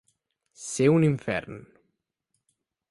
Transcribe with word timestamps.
Ser 0.61 0.87
un 0.93 1.05
infern. 1.11 1.61